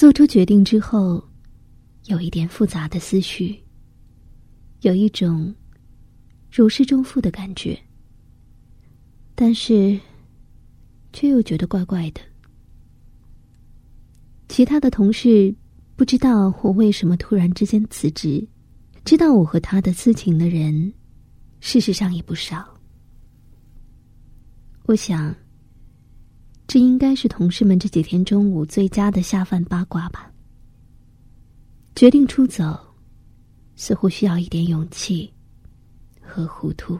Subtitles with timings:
[0.00, 1.22] 做出决定之后，
[2.06, 3.62] 有一点复杂的思绪，
[4.80, 5.54] 有一种
[6.50, 7.78] 如释重负的感觉，
[9.34, 10.00] 但是
[11.12, 12.20] 却又觉得怪怪的。
[14.48, 15.54] 其他的同事
[15.96, 18.42] 不知道我为什么突然之间辞职，
[19.04, 20.90] 知道我和他的私情的人，
[21.60, 22.66] 事实上也不少。
[24.84, 25.36] 我想，
[26.72, 30.30] 这应该是同事们这几天中午最佳的下饭八卦吧。
[31.96, 32.78] 决定出走，
[33.74, 35.28] 似乎需要一点勇气
[36.20, 36.96] 和糊涂。